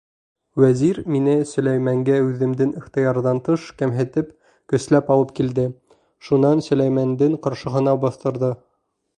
[0.61, 4.31] Вәзир мине Сөләймәнгә үҙемдең ихтыярҙан тыш, кәмһетеп,
[4.73, 5.67] көсләп алып килде,
[6.31, 8.55] шунан Сөләймәндең ҡаршыһына баҫтырҙы.